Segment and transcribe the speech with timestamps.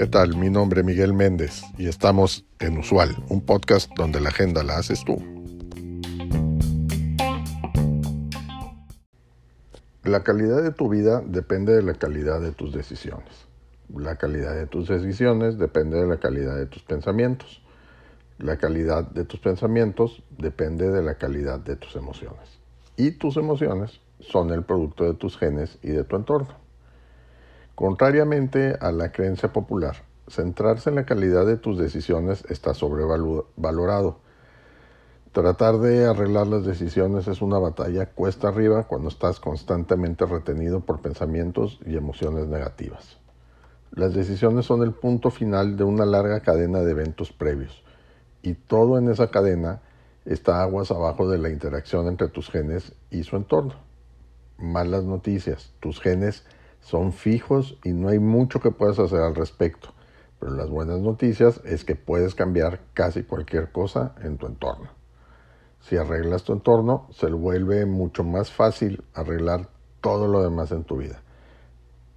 [0.00, 0.36] ¿Qué tal?
[0.36, 4.78] Mi nombre es Miguel Méndez y estamos en Usual, un podcast donde la agenda la
[4.78, 5.16] haces tú.
[10.04, 13.46] La calidad de tu vida depende de la calidad de tus decisiones.
[13.94, 17.62] La calidad de tus decisiones depende de la calidad de tus pensamientos.
[18.38, 22.58] La calidad de tus pensamientos depende de la calidad de tus emociones.
[22.96, 26.54] Y tus emociones son el producto de tus genes y de tu entorno.
[27.74, 29.96] Contrariamente a la creencia popular,
[30.28, 34.18] centrarse en la calidad de tus decisiones está sobrevalorado.
[35.32, 41.00] Tratar de arreglar las decisiones es una batalla cuesta arriba cuando estás constantemente retenido por
[41.00, 43.18] pensamientos y emociones negativas.
[43.92, 47.82] Las decisiones son el punto final de una larga cadena de eventos previos
[48.42, 49.80] y todo en esa cadena
[50.24, 53.89] está aguas abajo de la interacción entre tus genes y su entorno.
[54.60, 56.44] Malas noticias, tus genes
[56.80, 59.94] son fijos y no hay mucho que puedas hacer al respecto,
[60.38, 64.90] pero las buenas noticias es que puedes cambiar casi cualquier cosa en tu entorno.
[65.80, 69.70] Si arreglas tu entorno, se vuelve mucho más fácil arreglar
[70.02, 71.22] todo lo demás en tu vida.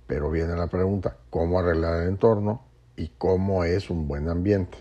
[0.05, 2.61] Pero viene la pregunta, ¿cómo arreglar el entorno
[2.97, 4.77] y cómo es un buen ambiente?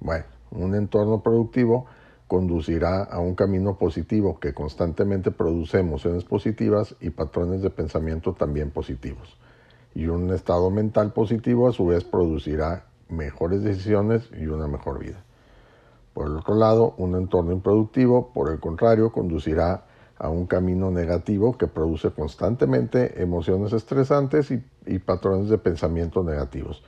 [0.00, 1.86] Bueno, un entorno productivo
[2.26, 8.70] conducirá a un camino positivo que constantemente produce emociones positivas y patrones de pensamiento también
[8.70, 9.38] positivos.
[9.94, 15.24] Y un estado mental positivo a su vez producirá mejores decisiones y una mejor vida.
[16.12, 19.84] Por el otro lado, un entorno improductivo, por el contrario, conducirá
[20.18, 26.82] a un camino negativo que produce constantemente emociones estresantes y, y patrones de pensamiento negativos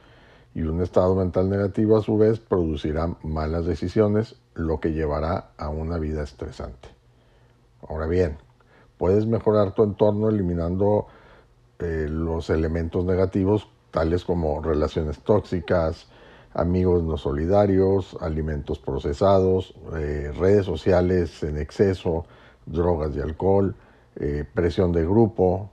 [0.55, 5.69] y un estado mental negativo a su vez producirá malas decisiones, lo que llevará a
[5.69, 6.89] una vida estresante.
[7.89, 8.39] Ahora bien,
[8.99, 11.07] puedes mejorar tu entorno eliminando
[11.79, 16.09] eh, los elementos negativos tales como relaciones tóxicas,
[16.53, 22.27] amigos no solidarios, alimentos procesados, eh, redes sociales en exceso,
[22.67, 23.77] drogas y alcohol,
[24.17, 25.71] eh, presión de grupo,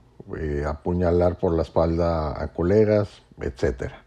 [0.66, 4.02] apuñalar por la espalda a colegas, etcétera.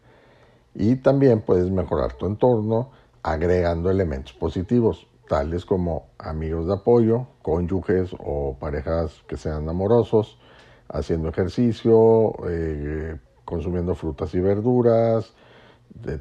[0.76, 2.90] Y también puedes mejorar tu entorno
[3.24, 10.40] agregando elementos positivos, tales como amigos de apoyo, cónyuges o parejas que sean amorosos,
[10.88, 15.34] haciendo ejercicio, eh, consumiendo frutas y verduras,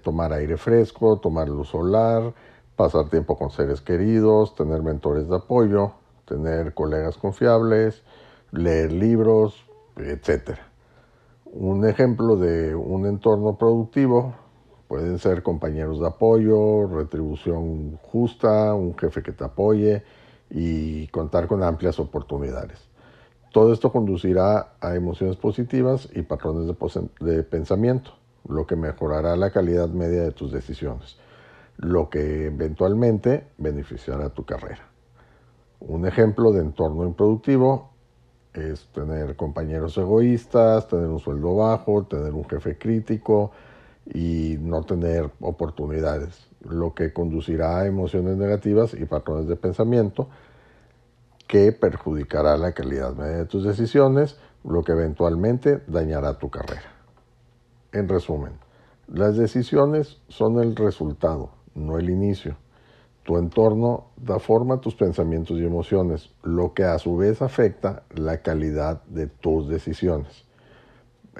[0.02, 2.34] tomar aire fresco, tomar luz solar,
[2.76, 5.92] pasar tiempo con seres queridos, tener mentores de apoyo,
[6.24, 8.02] tener colegas confiables,
[8.50, 9.66] leer libros,
[9.96, 10.58] etc.
[11.44, 14.34] Un ejemplo de un entorno productivo
[14.88, 20.02] pueden ser compañeros de apoyo, retribución justa, un jefe que te apoye
[20.50, 22.88] y contar con amplias oportunidades.
[23.52, 28.12] Todo esto conducirá a emociones positivas y patrones de, de pensamiento,
[28.48, 31.18] lo que mejorará la calidad media de tus decisiones,
[31.76, 34.88] lo que eventualmente beneficiará tu carrera.
[35.80, 37.90] Un ejemplo de entorno improductivo
[38.54, 43.52] es tener compañeros egoístas, tener un sueldo bajo, tener un jefe crítico
[44.12, 50.28] y no tener oportunidades, lo que conducirá a emociones negativas y patrones de pensamiento
[51.46, 56.92] que perjudicará la calidad de tus decisiones, lo que eventualmente dañará tu carrera.
[57.92, 58.52] En resumen,
[59.06, 62.56] las decisiones son el resultado, no el inicio.
[63.22, 68.04] Tu entorno da forma a tus pensamientos y emociones, lo que a su vez afecta
[68.14, 70.47] la calidad de tus decisiones.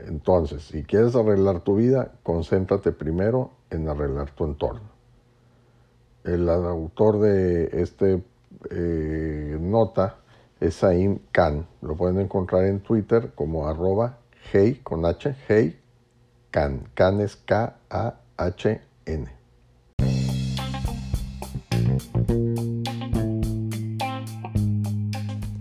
[0.07, 4.89] Entonces, si quieres arreglar tu vida, concéntrate primero en arreglar tu entorno.
[6.25, 8.23] El autor de este
[8.71, 10.17] eh, nota
[10.61, 11.67] es Saim Khan.
[11.83, 14.19] Lo pueden encontrar en Twitter como arroba
[14.53, 15.79] hey con H, hey
[16.51, 16.89] Khan.
[16.95, 19.29] Khan es K-A-H-N.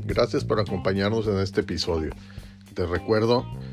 [0.06, 2.12] Gracias por acompañarnos en este episodio.
[2.74, 3.46] Te recuerdo